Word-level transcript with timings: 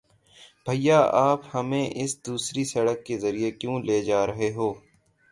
بھیا، 0.67 0.99
آپ 1.21 1.41
ہمیں 1.53 1.89
اس 1.93 2.17
دوسری 2.25 2.63
سڑک 2.63 3.05
کے 3.05 3.17
ذریعے 3.17 3.51
کیوں 3.51 3.79
لے 3.79 4.01
جا 4.01 4.25
رہے 4.27 4.51
ہو؟ 4.55 4.73